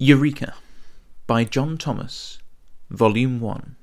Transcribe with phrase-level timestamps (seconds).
[0.00, 0.54] Eureka
[1.26, 2.38] by John Thomas,
[2.88, 3.74] Volume 1.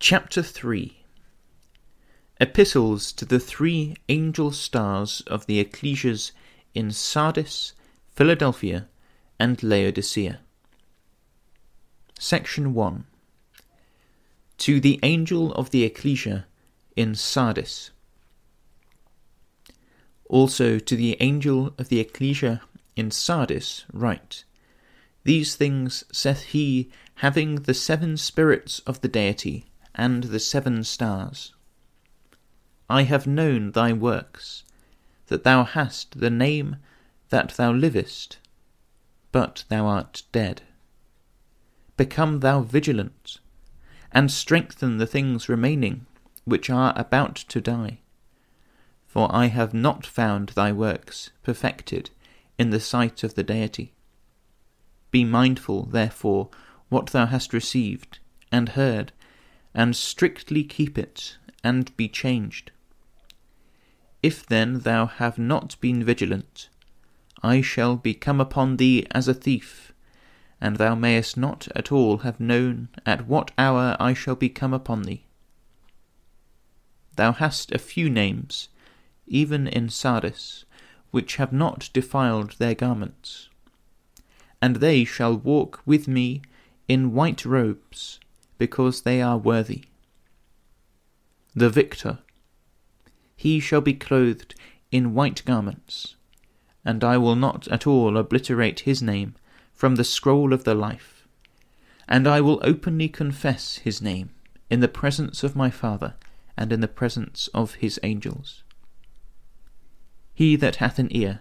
[0.00, 1.04] Chapter 3
[2.40, 6.32] Epistles to the Three Angel Stars of the Ecclesias
[6.74, 7.74] in Sardis,
[8.16, 8.88] Philadelphia,
[9.38, 10.40] and Laodicea.
[12.18, 13.04] Section 1
[14.58, 16.46] To the Angel of the Ecclesia
[16.96, 17.92] in Sardis.
[20.28, 22.60] Also to the Angel of the Ecclesia
[22.96, 24.42] in Sardis write
[25.28, 31.52] these things saith he, having the seven spirits of the deity, and the seven stars.
[32.88, 34.64] I have known thy works,
[35.26, 36.76] that thou hast the name
[37.28, 38.38] that thou livest,
[39.30, 40.62] but thou art dead.
[41.98, 43.36] Become thou vigilant,
[44.10, 46.06] and strengthen the things remaining
[46.46, 47.98] which are about to die.
[49.06, 52.08] For I have not found thy works perfected
[52.56, 53.92] in the sight of the deity.
[55.10, 56.50] Be mindful, therefore,
[56.88, 58.18] what thou hast received
[58.52, 59.12] and heard,
[59.74, 62.70] and strictly keep it, and be changed.
[64.22, 66.68] If then thou have not been vigilant,
[67.42, 69.92] I shall be come upon thee as a thief,
[70.60, 74.74] and thou mayest not at all have known at what hour I shall be come
[74.74, 75.24] upon thee.
[77.16, 78.68] Thou hast a few names,
[79.26, 80.64] even in Sardis,
[81.10, 83.47] which have not defiled their garments
[84.60, 86.42] and they shall walk with me
[86.88, 88.18] in white robes,
[88.56, 89.84] because they are worthy.
[91.54, 92.18] The victor,
[93.36, 94.54] he shall be clothed
[94.90, 96.16] in white garments,
[96.84, 99.34] and I will not at all obliterate his name
[99.72, 101.26] from the scroll of the life,
[102.08, 104.30] and I will openly confess his name
[104.70, 106.14] in the presence of my Father
[106.56, 108.62] and in the presence of his angels.
[110.34, 111.40] He that hath an ear,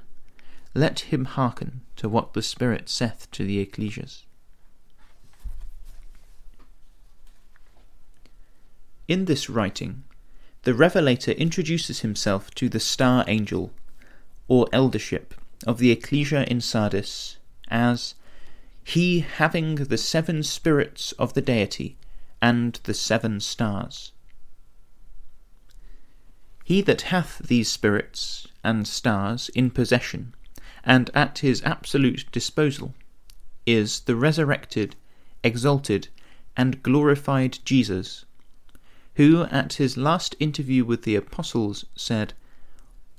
[0.74, 4.24] let him hearken to what the Spirit saith to the ecclesias.
[9.08, 10.04] In this writing,
[10.64, 13.72] the Revelator introduces himself to the star angel,
[14.48, 15.34] or eldership,
[15.66, 17.38] of the ecclesia in Sardis
[17.70, 18.16] as
[18.84, 21.98] he having the seven spirits of the deity
[22.42, 24.12] and the seven stars.
[26.64, 30.36] He that hath these spirits and stars in possession
[30.88, 32.96] and at his absolute disposal,
[33.66, 34.96] is the resurrected,
[35.44, 36.08] exalted,
[36.56, 38.24] and glorified Jesus,
[39.16, 42.34] who at his last interview with the apostles said,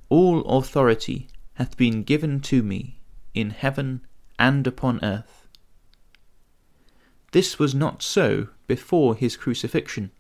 [0.09, 3.01] All authority hath been given to me
[3.35, 4.01] in heaven
[4.39, 5.47] and upon earth.
[7.33, 10.11] This was not so before his crucifixion,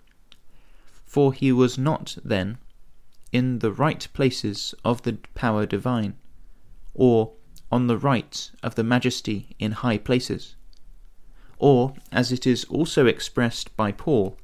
[1.06, 2.58] for he was not then
[3.32, 6.14] in the right places of the power divine,
[6.92, 7.32] or
[7.70, 10.56] on the right of the majesty in high places.
[11.58, 14.38] Or, as it is also expressed by Paul,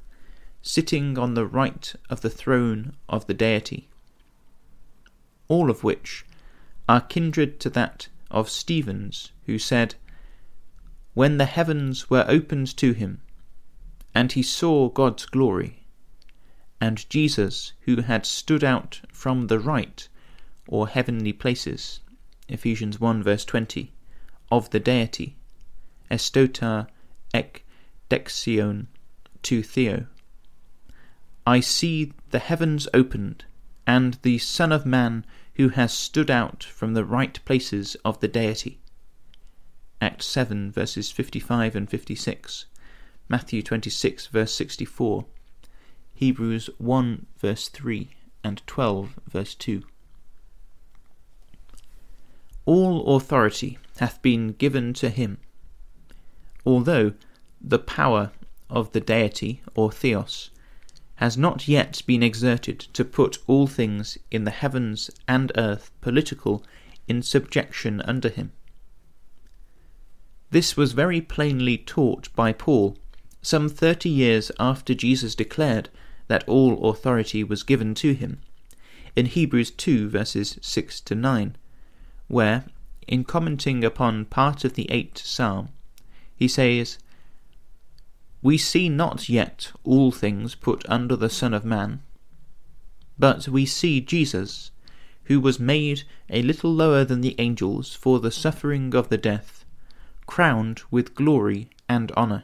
[0.61, 3.87] sitting on the right of the throne of the deity.
[5.47, 6.25] All of which
[6.89, 9.95] are kindred to that of Stephen's, who said,
[11.13, 13.21] When the heavens were opened to him,
[14.13, 15.85] and he saw God's glory,
[16.81, 20.07] and Jesus, who had stood out from the right,
[20.67, 21.99] or heavenly places,
[22.47, 23.91] Ephesians 1 verse 20,
[24.51, 25.35] of the deity,
[26.11, 26.87] estota
[27.33, 27.65] ek
[28.09, 28.85] dexion
[29.41, 30.05] to Theo.
[31.47, 33.45] I see the heavens opened,
[33.87, 35.25] and the Son of Man
[35.55, 38.79] who has stood out from the right places of the deity.
[40.01, 42.65] Acts 7 verses 55 and 56,
[43.27, 45.25] Matthew 26 verse 64,
[46.13, 48.09] Hebrews 1 verse 3
[48.43, 49.83] and 12 verse 2
[52.65, 55.37] all authority hath been given to him.
[56.65, 57.13] Although
[57.61, 58.31] the power
[58.69, 60.49] of the deity, or theos,
[61.15, 66.63] has not yet been exerted to put all things in the heavens and earth political
[67.07, 68.51] in subjection under him.
[70.51, 72.97] This was very plainly taught by Paul
[73.41, 75.89] some thirty years after Jesus declared
[76.27, 78.39] that all authority was given to him,
[79.15, 81.55] in Hebrews 2 verses 6 to 9
[82.27, 82.65] where,
[83.07, 85.69] in commenting upon part of the eighth psalm,
[86.35, 86.97] he says,
[88.41, 92.01] We see not yet all things put under the Son of Man,
[93.17, 94.71] but we see Jesus,
[95.25, 99.65] who was made a little lower than the angels for the suffering of the death,
[100.25, 102.43] crowned with glory and honour.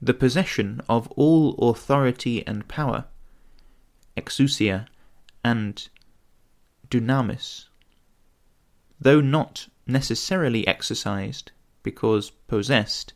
[0.00, 3.06] The possession of all authority and power,
[4.16, 4.86] exousia,
[5.42, 5.88] and
[6.90, 7.66] dunamis,
[9.00, 11.52] though not necessarily exercised,
[11.82, 13.12] because possessed,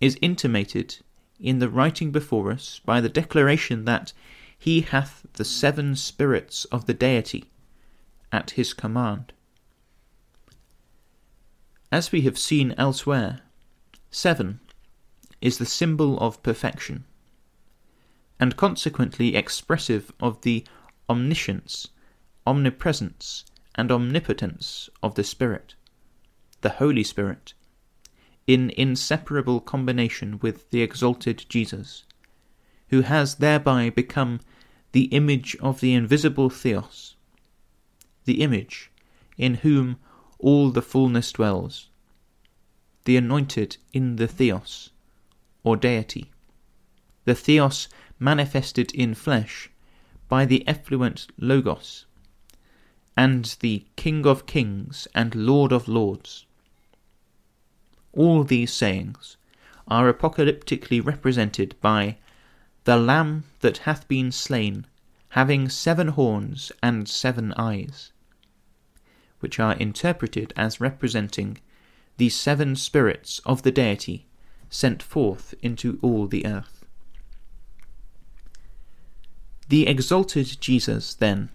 [0.00, 0.98] is intimated
[1.40, 4.12] in the writing before us by the declaration that
[4.58, 7.44] he hath the seven spirits of the deity
[8.32, 9.32] at his command.
[11.92, 13.40] As we have seen elsewhere,
[14.10, 14.60] seven
[15.40, 17.04] is the symbol of perfection,
[18.40, 20.64] and consequently expressive of the
[21.08, 21.88] omniscience,
[22.46, 23.44] omnipresence,
[23.74, 25.74] and omnipotence of the Spirit,
[26.62, 27.54] the Holy Spirit,
[28.46, 32.04] in inseparable combination with the exalted Jesus,
[32.88, 34.40] who has thereby become
[34.92, 37.16] the image of the invisible Theos,
[38.24, 38.90] the image
[39.36, 39.98] in whom
[40.38, 41.88] all the fullness dwells,
[43.04, 44.90] the anointed in the Theos,
[45.64, 46.30] or deity,
[47.24, 47.88] the Theos
[48.18, 49.70] manifested in flesh
[50.28, 52.06] by the effluent Logos,
[53.16, 56.44] and the King of kings and Lord of lords.
[58.12, 59.36] All these sayings
[59.88, 62.18] are apocalyptically represented by
[62.84, 64.86] the Lamb that hath been slain,
[65.30, 68.12] having seven horns and seven eyes,
[69.40, 71.58] which are interpreted as representing
[72.16, 74.26] the seven spirits of the deity
[74.70, 76.84] sent forth into all the earth.
[79.68, 81.50] The exalted Jesus, then,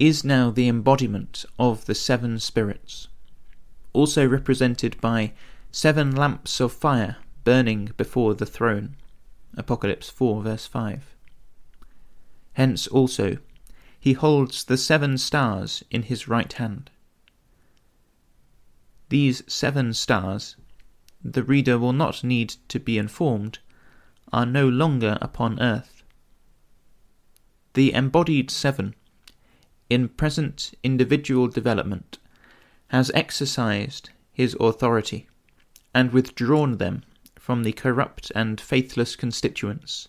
[0.00, 3.08] is now the embodiment of the seven spirits,
[3.92, 5.30] also represented by
[5.70, 8.96] seven lamps of fire burning before the throne.
[9.58, 11.14] Apocalypse 4, verse 5.
[12.54, 13.36] Hence also,
[13.98, 16.90] he holds the seven stars in his right hand.
[19.10, 20.56] These seven stars,
[21.22, 23.58] the reader will not need to be informed,
[24.32, 26.02] are no longer upon earth.
[27.74, 28.94] The embodied seven,
[29.90, 32.18] in present individual development,
[32.88, 35.28] has exercised his authority
[35.94, 37.02] and withdrawn them
[37.36, 40.08] from the corrupt and faithless constituents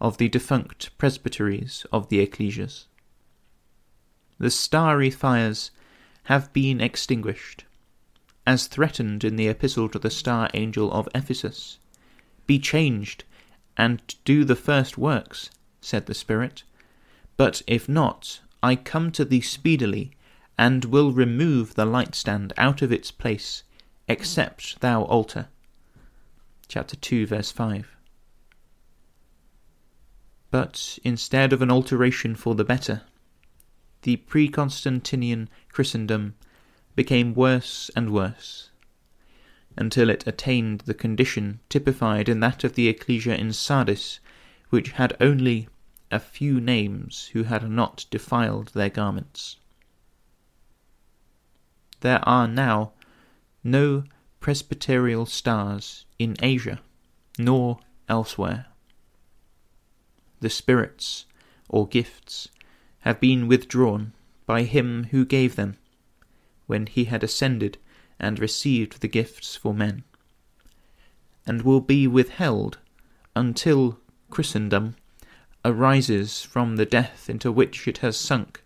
[0.00, 2.86] of the defunct presbyteries of the ecclesias.
[4.38, 5.70] The starry fires
[6.24, 7.64] have been extinguished,
[8.44, 11.78] as threatened in the epistle to the star angel of Ephesus.
[12.46, 13.22] Be changed,
[13.76, 16.64] and do the first works, said the Spirit.
[17.36, 20.12] But if not, I come to thee speedily,
[20.56, 23.64] and will remove the light stand out of its place,
[24.08, 25.48] except thou alter
[26.72, 27.86] chapter 2, verse 5.
[30.50, 33.02] But instead of an alteration for the better,
[34.00, 36.34] the pre Constantinian Christendom
[36.96, 38.70] became worse and worse,
[39.76, 44.18] until it attained the condition typified in that of the ecclesia in Sardis,
[44.70, 45.68] which had only
[46.12, 49.56] a few names who had not defiled their garments.
[52.00, 52.92] There are now
[53.64, 54.04] no
[54.38, 56.80] presbyterial stars in Asia,
[57.38, 58.66] nor elsewhere.
[60.40, 61.24] The spirits,
[61.68, 62.48] or gifts,
[63.00, 64.12] have been withdrawn
[64.44, 65.76] by him who gave them,
[66.66, 67.78] when he had ascended
[68.18, 70.04] and received the gifts for men,
[71.46, 72.78] and will be withheld
[73.34, 73.98] until
[74.28, 74.96] Christendom
[75.64, 78.62] arises from the death into which it has sunk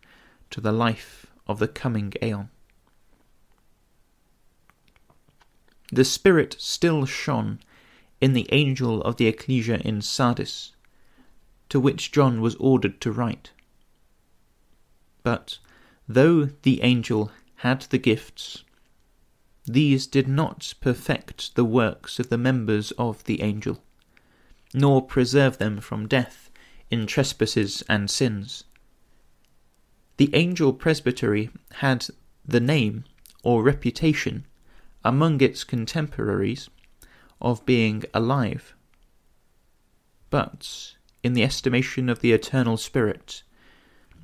[0.50, 2.48] to the life of the coming aeon.
[5.92, 7.60] The Spirit still shone
[8.20, 10.72] in the angel of the ecclesia in Sardis,
[11.68, 13.50] to which John was ordered to write.
[15.22, 15.58] But
[16.08, 18.64] though the angel had the gifts,
[19.64, 23.82] these did not perfect the works of the members of the angel,
[24.72, 26.50] nor preserve them from death
[26.90, 28.64] in trespasses and sins.
[30.16, 32.06] The angel presbytery had
[32.44, 33.04] the name
[33.42, 34.46] or reputation
[35.04, 36.70] among its contemporaries
[37.40, 38.74] of being alive.
[40.30, 43.42] But, in the estimation of the eternal Spirit,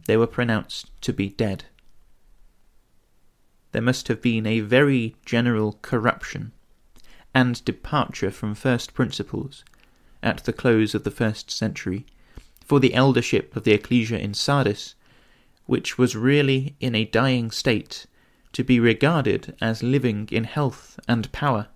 [0.07, 1.65] they were pronounced to be dead.
[3.73, 6.53] There must have been a very general corruption
[7.35, 9.65] and departure from first principles
[10.23, 12.05] at the close of the first century
[12.73, 14.95] for the eldership of the ecclesia in Sardis,
[15.67, 18.07] which was really in a dying state
[18.51, 21.69] to be regarded as living in health and power.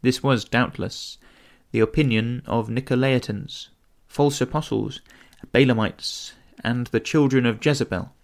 [0.00, 1.18] This was doubtless
[1.72, 3.68] the opinion of Nicolaitans,
[4.08, 5.02] false apostles,
[5.52, 6.32] Balaamites,
[6.64, 8.14] and the children of Jezebel,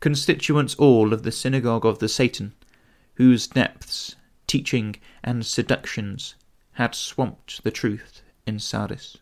[0.00, 2.52] constituents all of the synagogue of the Satan,
[3.14, 4.16] whose depths,
[4.46, 6.34] teaching, and seductions
[6.72, 9.16] had swamped the truth in Sardis.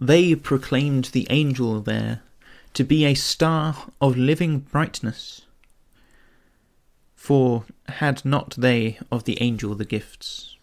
[0.00, 2.22] They proclaimed the angel there
[2.74, 5.42] to be a star of living brightness,
[7.14, 10.56] For had not they of the angel the gifts?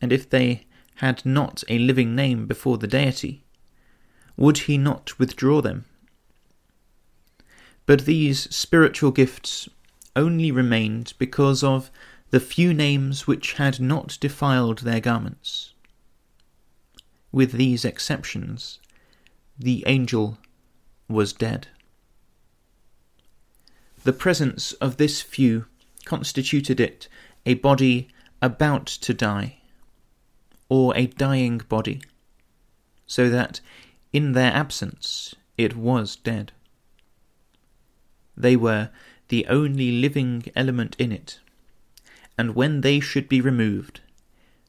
[0.00, 3.44] And if they had not a living name before the deity,
[4.36, 5.84] would he not withdraw them?
[7.86, 9.68] But these spiritual gifts
[10.16, 11.90] only remained because of
[12.30, 15.73] the few names which had not defiled their garments.
[17.34, 18.78] With these exceptions,
[19.58, 20.38] the angel
[21.08, 21.66] was dead.
[24.04, 25.66] The presence of this few
[26.04, 27.08] constituted it
[27.44, 28.06] a body
[28.40, 29.56] about to die,
[30.68, 32.02] or a dying body,
[33.04, 33.60] so that
[34.12, 36.52] in their absence it was dead.
[38.36, 38.90] They were
[39.26, 41.40] the only living element in it,
[42.38, 44.02] and when they should be removed,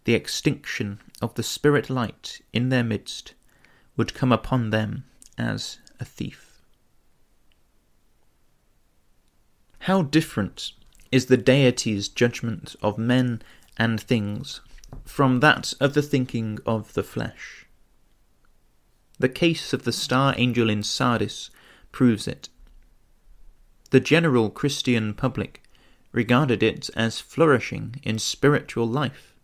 [0.06, 3.34] the extinction of the spirit light in their midst
[3.98, 5.04] would come upon them
[5.40, 6.62] as a thief.
[9.80, 10.74] How different
[11.12, 13.42] is the deity's judgment of men
[13.76, 14.62] and things
[15.04, 17.66] from that of the thinking of the flesh.
[19.18, 21.50] The case of the star angel in Sardis
[21.92, 22.50] proves it.
[23.90, 25.64] The general Christian public
[26.12, 29.35] regarded it as flourishing in spiritual life,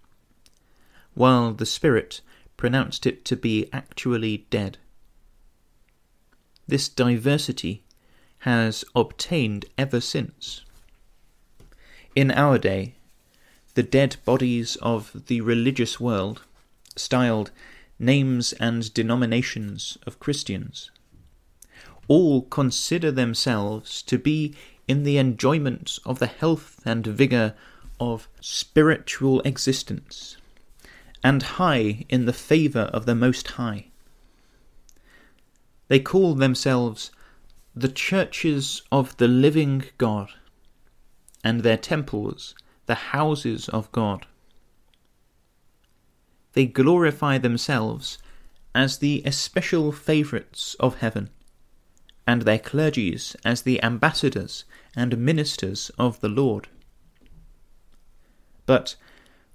[1.13, 2.21] while the Spirit
[2.57, 4.77] pronounced it to be actually dead.
[6.67, 7.83] This diversity
[8.39, 10.63] has obtained ever since.
[12.15, 12.95] In our day,
[13.73, 16.41] the dead bodies of the religious world,
[16.95, 17.51] styled
[17.99, 20.91] names and denominations of Christians,
[22.07, 24.55] all consider themselves to be
[24.87, 27.53] in the enjoyment of the health and vigour
[27.99, 30.35] of spiritual existence,
[31.23, 33.87] and high in the favour of the Most High.
[35.87, 37.11] They call themselves
[37.75, 40.29] the churches of the living God,
[41.43, 44.25] and their temples the houses of God.
[46.53, 48.17] They glorify themselves
[48.73, 51.29] as the especial favourites of heaven,
[52.27, 56.67] and their clergies as the ambassadors and ministers of the Lord.
[58.65, 58.95] But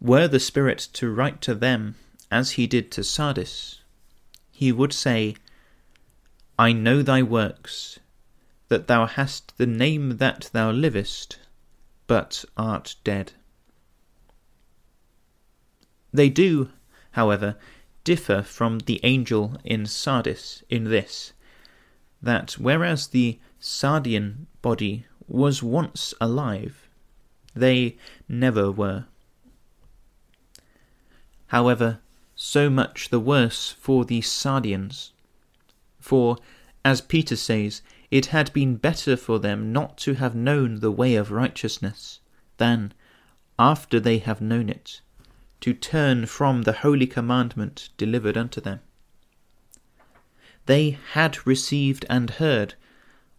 [0.01, 1.97] were the Spirit to write to them
[2.31, 3.83] as he did to Sardis,
[4.51, 5.37] he would say,
[6.59, 7.99] I know thy works,
[8.69, 11.39] that thou hast the name that thou livest,
[12.07, 13.33] but art dead.
[16.13, 16.71] They do,
[17.13, 17.57] however,
[18.05, 21.33] differ from the angel in Sardis in this,
[22.23, 26.89] that whereas the Sardian body was once alive,
[27.55, 27.97] they
[28.29, 29.07] never were.
[31.49, 32.01] However,
[32.35, 35.13] so much the worse for the Sardians.
[36.01, 36.39] For,
[36.85, 41.15] as Peter says, it had been better for them not to have known the way
[41.17, 42.21] of righteousness,
[42.59, 42.93] than,
[43.59, 45.01] after they have known it,
[45.61, 48.81] to turn from the holy commandment delivered unto them.
[50.67, 52.75] They had received and heard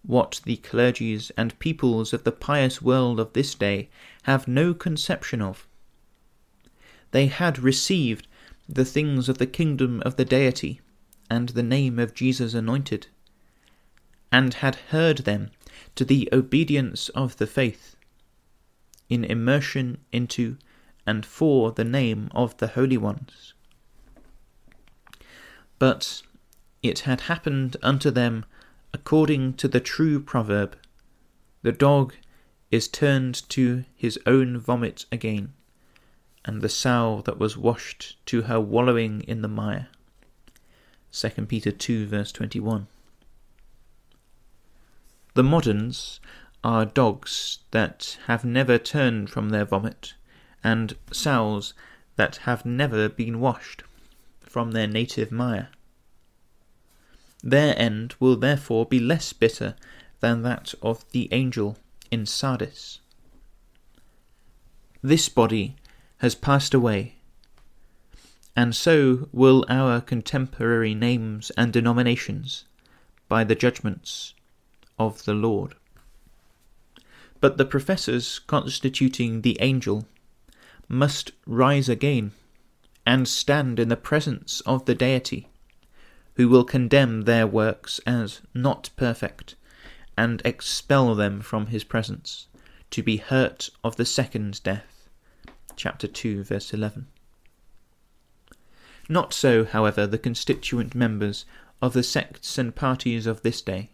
[0.01, 3.89] what the clergies and peoples of the pious world of this day
[4.23, 5.67] have no conception of.
[7.11, 8.27] They had received
[8.67, 10.81] the things of the kingdom of the deity
[11.29, 13.07] and the name of Jesus anointed,
[14.31, 15.51] and had heard them
[15.95, 17.95] to the obedience of the faith,
[19.09, 20.57] in immersion into
[21.05, 23.53] and for the name of the holy ones.
[25.79, 26.21] But
[26.83, 28.45] it had happened unto them
[28.93, 30.77] according to the true proverb,
[31.61, 32.13] the dog
[32.71, 35.53] is turned to his own vomit again,
[36.47, 39.89] and the sow that was washed to her wallowing in the mire.
[41.11, 42.87] 2 Peter 2 verse 21.
[45.33, 46.21] The moderns
[46.63, 50.13] are dogs that have never turned from their vomit,
[50.63, 51.73] and sows
[52.15, 53.83] that have never been washed
[54.39, 55.69] from their native mire.
[57.43, 59.75] Their end will therefore be less bitter
[60.21, 61.77] than that of the angel
[62.09, 62.99] in Sardis.
[65.03, 65.75] This body
[66.19, 67.15] has passed away,
[68.55, 72.65] and so will our contemporary names and denominations
[73.27, 74.33] by the judgments
[74.97, 75.75] of the Lord.
[77.39, 80.07] But the professors constituting the angel
[80.89, 82.31] must rise again
[83.05, 85.47] and stand in the presence of the deity
[86.37, 89.55] who will condemn their works as not perfect,
[90.15, 92.47] and expel them from his presence,
[92.91, 94.96] to be hurt of the second death.
[95.77, 97.07] Chapter 2, verse 11.
[99.07, 101.45] Not so, however, the constituent members
[101.81, 103.91] of the sects and parties of this day.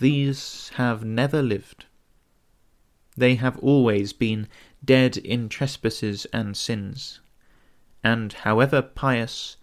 [0.00, 1.84] These have never lived.
[3.16, 4.48] they have always been
[4.84, 7.20] dead in trespasses and sins,
[8.02, 9.56] and, however pious,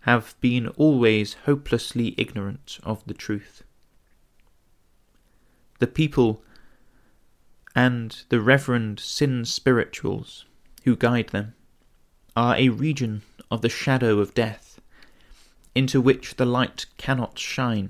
[0.00, 3.62] have been always hopelessly ignorant of the truth.
[5.78, 6.42] The people
[7.80, 10.44] and the reverend sin spirituals
[10.84, 11.54] who guide them
[12.36, 14.78] are a region of the shadow of death,
[15.74, 17.88] into which the light cannot shine,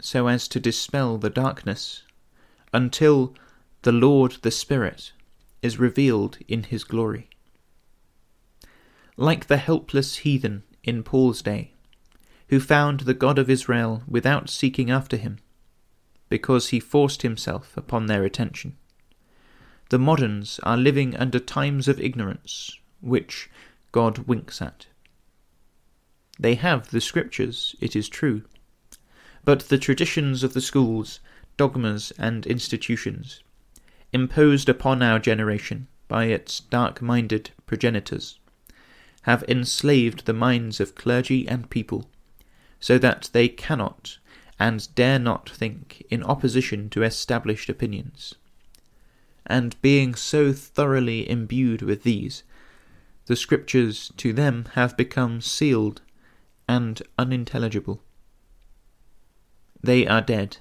[0.00, 2.04] so as to dispel the darkness,
[2.72, 3.34] until
[3.82, 5.10] the Lord the Spirit
[5.60, 7.28] is revealed in his glory.
[9.16, 11.72] Like the helpless heathen in Paul's day,
[12.50, 15.40] who found the God of Israel without seeking after him,
[16.28, 18.76] because he forced himself upon their attention.
[19.88, 23.48] The moderns are living under times of ignorance, which
[23.92, 24.86] God winks at.
[26.38, 28.42] They have the scriptures, it is true,
[29.44, 31.20] but the traditions of the schools,
[31.56, 33.42] dogmas, and institutions,
[34.12, 38.40] imposed upon our generation by its dark minded progenitors,
[39.22, 42.10] have enslaved the minds of clergy and people,
[42.80, 44.18] so that they cannot
[44.58, 48.34] and dare not think in opposition to established opinions.
[49.46, 52.42] And being so thoroughly imbued with these,
[53.26, 56.02] the Scriptures to them have become sealed
[56.68, 58.02] and unintelligible.
[59.82, 60.58] They are dead,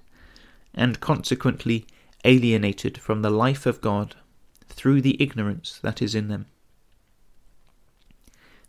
[0.73, 1.87] and consequently
[2.23, 4.15] alienated from the life of God
[4.67, 6.45] through the ignorance that is in them.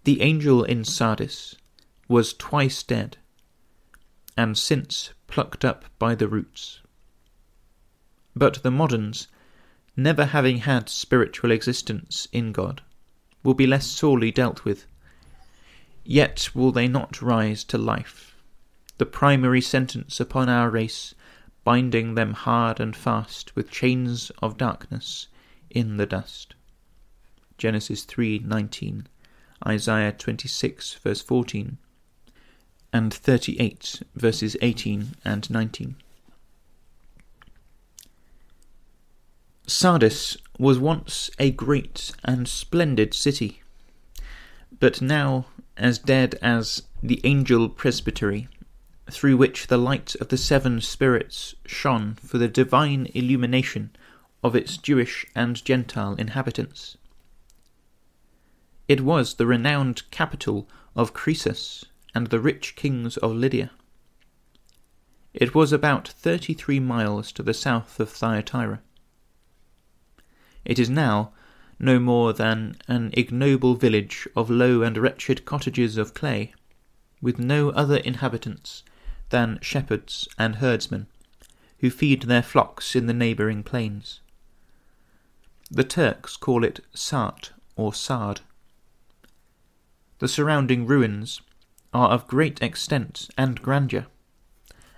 [0.05, 1.57] The angel in Sardis
[2.09, 3.17] was twice dead,
[4.37, 6.81] and since plucked up by the roots.
[8.35, 9.29] But the moderns,
[9.97, 12.83] never having had spiritual existence in God,
[13.43, 14.87] will be less sorely dealt with.
[16.05, 18.37] Yet will they not rise to life,
[18.99, 21.15] the primary sentence upon our race,
[21.65, 25.29] binding them hard and fast with chains of darkness
[25.71, 26.55] in the dust.
[27.59, 29.07] Genesis 3:19
[29.67, 31.79] Isaiah 26, verse 14,
[32.93, 35.97] and 38, verses 18 and 19.
[39.69, 43.63] Sardis was once a great and splendid city,
[44.79, 48.49] but now as dead as the angel presbytery,
[49.11, 53.91] through which the light of the seven spirits shone for the divine illumination
[54.43, 56.97] of its Jewish and Gentile inhabitants.
[58.87, 63.73] It was the renowned capital of Croesus and the rich kings of Lydia.
[65.35, 68.81] It was about thirty three miles to the south of Thyatira.
[70.67, 71.33] It is now
[71.79, 76.55] no more than an ignoble village of low and wretched cottages of clay,
[77.23, 78.83] with no other inhabitants
[79.31, 81.07] than shepherds and herdsmen,
[81.79, 84.21] who feed their flocks in the neighbouring plains.
[85.71, 88.41] The Turks call it Sart or Sard.
[90.19, 91.43] The surrounding ruins
[91.95, 94.07] are of great extent and grandeur,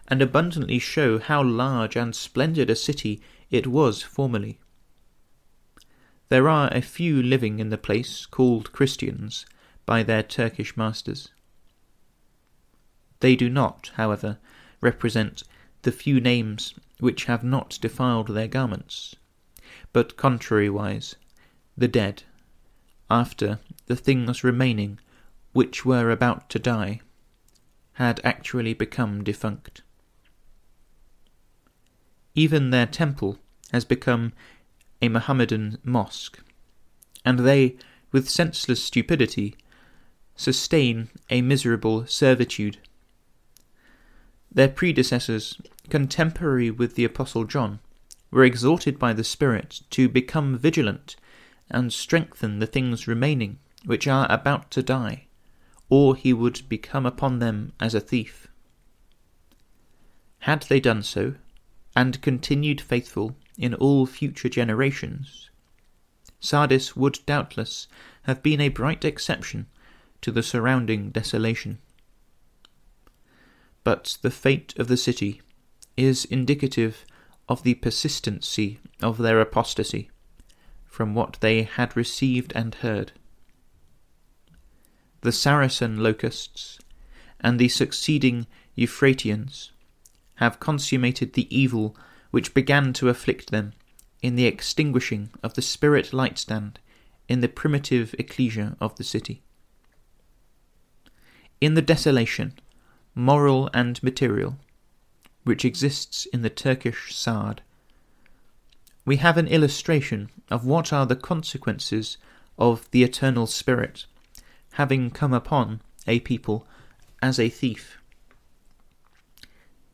[0.06, 4.58] and abundantly show how large and splendid a city it was formerly.
[6.28, 9.46] There are a few living in the place called Christians
[9.86, 11.30] by their Turkish masters.
[13.20, 14.38] They do not, however,
[14.80, 15.42] represent
[15.82, 19.16] the few names which have not defiled their garments,
[19.92, 21.14] but contrariwise,
[21.76, 22.24] the dead,
[23.10, 24.98] after the things remaining
[25.52, 27.00] which were about to die,
[27.94, 29.82] had actually become defunct.
[32.34, 33.38] Even their temple
[33.72, 34.32] has become
[35.00, 36.40] a Mohammedan mosque,
[37.24, 37.76] and they,
[38.12, 39.56] with senseless stupidity,
[40.34, 42.78] sustain a miserable servitude.
[44.50, 47.80] Their predecessors, contemporary with the Apostle John,
[48.30, 51.16] were exhorted by the Spirit to become vigilant
[51.70, 55.26] and strengthen the things remaining which are about to die,
[55.88, 58.48] or he would become upon them as a thief.
[60.40, 61.34] Had they done so,
[61.96, 65.50] and continued faithful in all future generations,
[66.40, 67.88] Sardis would doubtless
[68.22, 69.66] have been a bright exception
[70.20, 71.78] to the surrounding desolation.
[73.84, 75.42] But the fate of the city
[75.96, 77.04] is indicative
[77.48, 80.10] of the persistency of their apostasy
[80.86, 83.12] from what they had received and heard
[85.20, 86.78] the Saracen locusts,
[87.40, 89.70] and the succeeding Euphratians
[90.36, 91.96] have consummated the evil
[92.30, 93.72] which began to afflict them
[94.22, 96.78] in the extinguishing of the spirit light stand
[97.28, 99.42] in the primitive ecclesia of the city.
[101.60, 102.54] In the desolation,
[103.14, 104.56] moral and material,
[105.44, 107.62] which exists in the Turkish Sard,
[109.04, 112.18] we have an illustration of what are the consequences
[112.58, 114.06] of the eternal Spirit
[114.72, 116.66] having come upon a people
[117.20, 117.98] as a thief.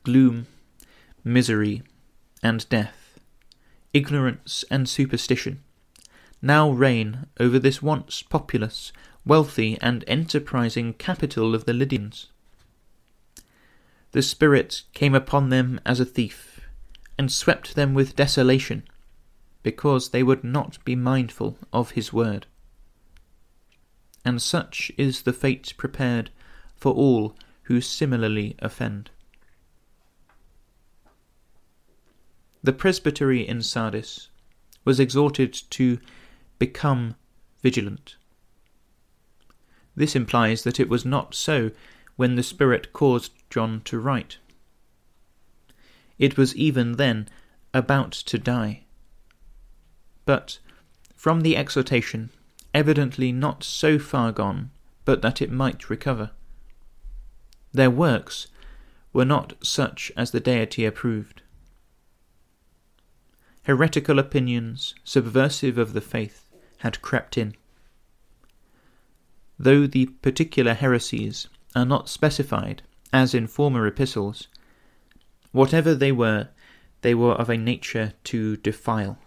[0.02, 0.46] Gloom,
[1.22, 1.82] misery,
[2.44, 3.18] and death,
[3.94, 5.60] ignorance and superstition,
[6.42, 8.92] now reign over this once populous,
[9.24, 12.26] wealthy, and enterprising capital of the Lydians.
[14.12, 16.60] The Spirit came upon them as a thief,
[17.18, 18.84] and swept them with desolation,
[19.62, 22.46] because they would not be mindful of his word.
[24.22, 26.30] And such is the fate prepared
[26.76, 29.10] for all who similarly offend.
[32.64, 34.30] The presbytery in Sardis
[34.86, 35.98] was exhorted to
[36.58, 37.14] become
[37.62, 38.16] vigilant.
[39.94, 41.72] This implies that it was not so
[42.16, 44.38] when the Spirit caused John to write.
[46.18, 47.28] It was even then
[47.74, 48.84] about to die.
[50.24, 50.58] But
[51.14, 52.30] from the exhortation,
[52.72, 54.70] evidently not so far gone
[55.04, 56.30] but that it might recover.
[57.72, 58.46] Their works
[59.12, 61.42] were not such as the deity approved.
[63.64, 67.54] Heretical opinions, subversive of the faith, had crept in.
[69.58, 74.48] Though the particular heresies are not specified, as in former epistles,
[75.52, 76.48] whatever they were,
[77.02, 79.18] they were of a nature to defile.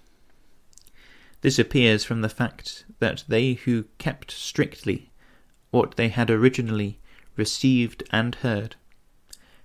[1.41, 5.11] This appears from the fact that they who kept strictly
[5.71, 6.99] what they had originally
[7.35, 8.75] received and heard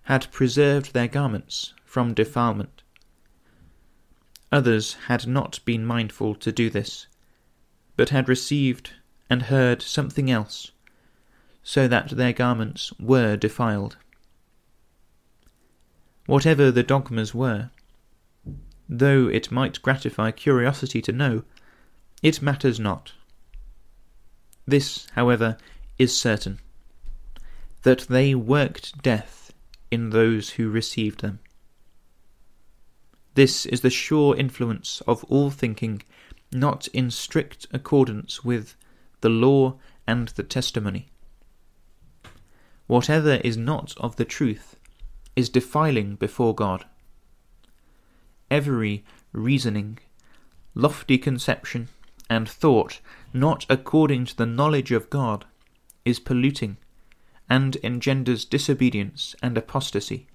[0.05, 2.82] had preserved their garments from defilement.
[4.53, 7.07] Others had not been mindful to do this,
[7.97, 8.91] but had received
[9.31, 10.73] and heard something else,
[11.63, 13.97] so that their garments were defiled.
[16.27, 17.71] Whatever the dogmas were,
[18.89, 21.45] though it might gratify curiosity to know,
[22.23, 23.13] it matters not.
[24.67, 25.57] This, however,
[25.99, 26.61] is certain
[27.83, 29.53] that they worked death
[29.91, 31.41] in those who received them.
[33.35, 36.03] This is the sure influence of all thinking
[36.53, 38.77] not in strict accordance with
[39.23, 41.09] the law and the testimony.
[42.87, 44.77] Whatever is not of the truth
[45.35, 46.85] is defiling before God.
[48.51, 49.99] Every reasoning,
[50.75, 51.89] lofty conception,
[52.29, 53.01] and thought
[53.33, 55.47] not according to the knowledge of God
[56.05, 56.77] is polluting
[57.49, 60.27] and engenders disobedience and apostasy.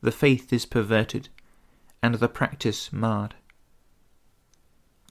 [0.00, 1.28] The faith is perverted
[2.02, 3.34] and the practice marred.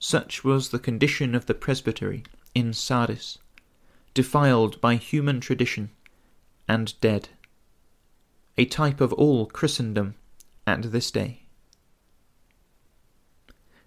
[0.00, 3.38] Such was the condition of the presbytery in Sardis,
[4.14, 5.90] defiled by human tradition
[6.68, 7.28] and dead,
[8.56, 10.14] a type of all Christendom
[10.66, 11.42] at this day.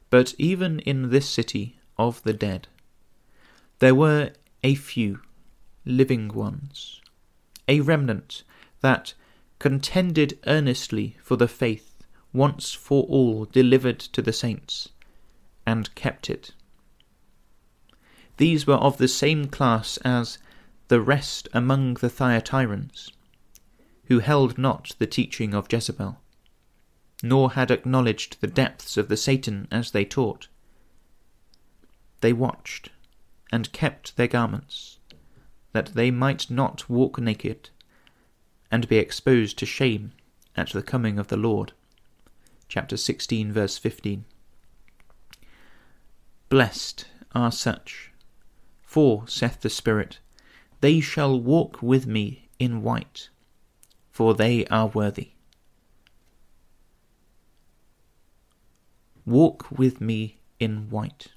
[0.10, 2.68] But even in this city of the dead,
[3.80, 4.34] there were
[4.64, 5.22] a few
[5.86, 7.02] living ones,
[7.68, 8.44] a remnant
[8.82, 9.14] that
[9.60, 14.90] contended earnestly for the faith once for all delivered to the saints,
[15.66, 16.52] and kept it.
[18.38, 20.38] These were of the same class as
[20.88, 23.12] the rest among the Thyatirans,
[24.06, 26.20] who held not the teaching of Jezebel,
[27.22, 30.48] nor had acknowledged the depths of the Satan as they taught.
[32.22, 32.90] They watched
[33.52, 35.00] and kept their garments,
[35.74, 37.70] that they might not walk naked
[38.72, 40.12] and be exposed to shame
[40.56, 41.74] at the coming of the Lord.
[42.68, 44.26] Chapter 16, verse 15.
[46.50, 48.12] Blessed are such,
[48.84, 50.20] for, saith the Spirit,
[50.82, 53.30] they shall walk with me in white,
[54.12, 55.32] for they are worthy.
[59.26, 61.28] Walk with me in white.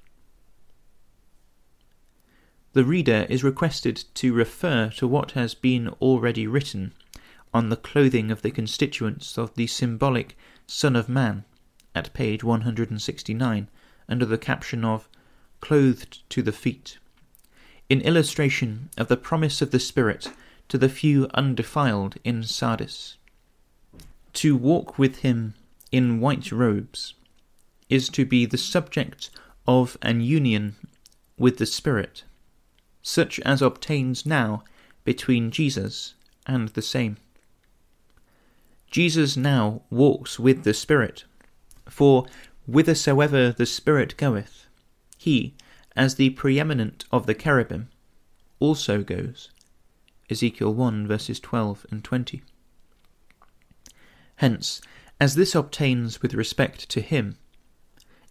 [2.73, 6.95] The reader is requested to refer to what has been already written
[7.53, 10.37] on the clothing of the constituents of the symbolic
[10.67, 11.45] Son of Man
[11.95, 13.69] at page 169
[14.09, 15.09] under the caption of
[15.61, 16.99] Clothed to the Feet,
[17.89, 20.31] in illustration of the promise of the Spirit
[20.69, 23.17] to the few undefiled in Sardis.
[24.35, 25.55] To walk with him
[25.91, 27.15] in white robes
[27.89, 29.31] is to be the subject
[29.67, 30.77] of an union
[31.37, 32.25] with the Spirit
[33.03, 34.63] such as obtains now
[35.05, 36.15] between Jesus
[36.47, 37.17] and the same.
[38.93, 41.25] Jesus now walks with the Spirit,
[41.89, 42.27] for
[42.67, 44.67] whithersoever the Spirit goeth,
[45.17, 45.55] he,
[45.97, 47.89] as the preeminent of the cherubim,
[48.61, 49.51] also goes.
[50.29, 52.43] Ezekiel 1 verses 12 and 20.
[54.37, 54.83] Hence,
[55.19, 57.39] as this obtains with respect to him,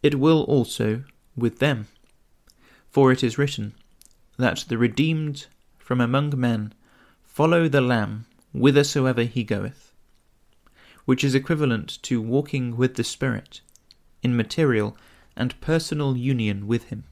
[0.04, 1.04] it will also
[1.36, 1.88] with them.
[2.88, 3.74] For it is written,
[4.38, 5.48] that the redeemed
[5.80, 6.76] from among men
[7.24, 9.91] follow the Lamb whithersoever he goeth,
[11.06, 13.62] which is equivalent to walking with the Spirit
[14.24, 14.96] in material
[15.36, 17.04] and personal union with him.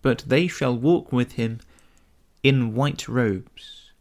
[0.00, 1.60] But they shall walk with him
[2.42, 3.92] in white robes.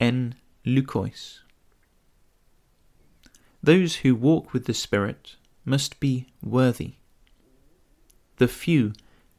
[0.00, 0.34] En
[0.66, 1.40] leukois.
[3.62, 6.94] Those who walk with the Spirit must be worthy.
[8.36, 8.92] The few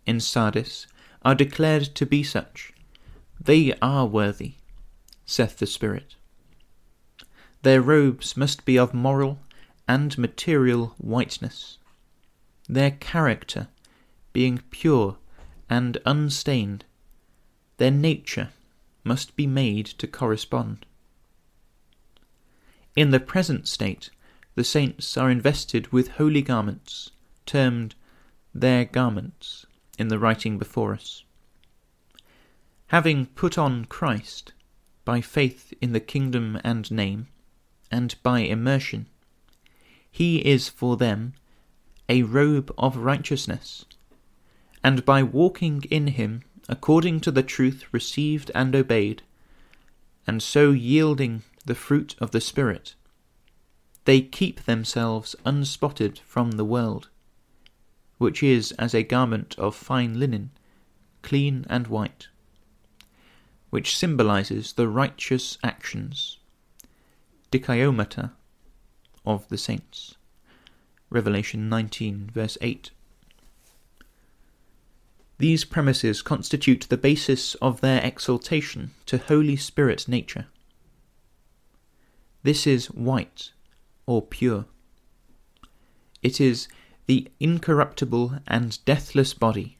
[0.05, 0.87] in Sardis
[1.23, 2.73] are declared to be such.
[3.39, 4.55] They are worthy,
[5.25, 6.15] saith the Spirit.
[7.65, 9.39] Their robes must be of moral
[9.87, 11.79] and material whiteness,
[12.69, 13.69] their character
[14.33, 15.17] being pure
[15.67, 16.85] and unstained,
[17.77, 18.49] their nature
[19.03, 20.85] must be made to correspond.
[22.95, 24.11] In the present state,
[24.53, 27.09] the saints are invested with holy garments,
[27.47, 27.95] termed
[28.53, 29.65] their garments
[29.97, 31.23] in the writing before us.
[32.89, 34.53] Having put on Christ,
[35.03, 37.27] by faith in the kingdom and name,
[37.91, 39.07] and by immersion,
[40.11, 41.33] he is for them
[42.07, 43.85] a robe of righteousness,
[44.83, 49.21] and by walking in him according to the truth received and obeyed,
[50.25, 52.95] and so yielding the fruit of the Spirit,
[54.05, 57.09] they keep themselves unspotted from the world,
[58.17, 60.51] which is as a garment of fine linen,
[61.21, 62.27] clean and white,
[63.69, 66.37] which symbolizes the righteous actions,
[67.51, 68.31] dikaiomata,
[69.25, 70.15] of the saints.
[71.09, 72.91] Revelation 19, verse 8.
[75.37, 80.47] These premises constitute the basis of their exaltation to Holy Spirit nature.
[82.43, 83.51] This is white,
[84.05, 84.65] or pure.
[86.21, 86.67] It is
[87.07, 89.77] the incorruptible and deathless body,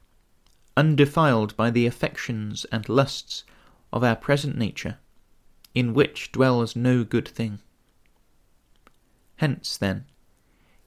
[0.75, 3.43] undefiled by the affections and lusts
[3.93, 4.97] of our present nature,
[5.76, 7.60] in which dwells no good thing.
[9.36, 10.06] Hence, then,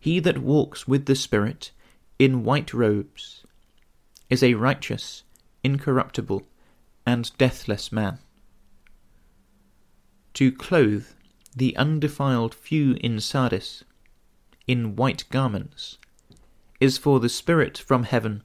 [0.00, 1.70] he that walks with the Spirit
[2.18, 3.44] in white robes
[4.30, 5.22] is a righteous,
[5.62, 6.42] incorruptible,
[7.06, 8.18] and deathless man.
[10.34, 11.06] To clothe
[11.54, 13.84] the undefiled few in Sardis
[14.66, 15.98] in white garments
[16.80, 18.42] is for the Spirit from heaven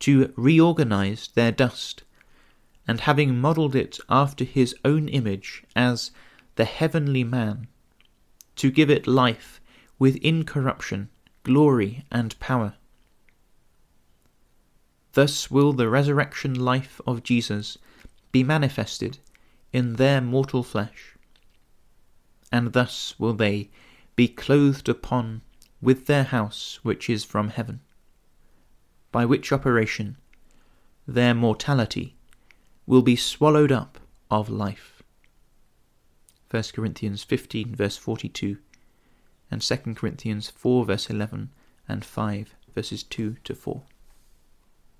[0.00, 2.04] to reorganize their dust,
[2.86, 6.10] and having modelled it after his own image as
[6.56, 7.66] the heavenly man,
[8.56, 9.60] to give it life
[9.98, 11.08] with incorruption,
[11.42, 12.74] glory, and power.
[15.12, 17.78] Thus will the resurrection life of Jesus
[18.32, 19.18] be manifested
[19.72, 21.16] in their mortal flesh,
[22.52, 23.70] and thus will they
[24.16, 25.42] be clothed upon
[25.80, 27.80] with their house which is from heaven,
[29.12, 30.16] by which operation
[31.06, 32.16] their mortality
[32.90, 34.00] will be swallowed up
[34.32, 35.00] of life.
[36.50, 38.56] 1 Corinthians 15 verse 42
[39.48, 41.50] and 2 Corinthians 4 verse 11
[41.88, 43.82] and 5 verses 2 to 4.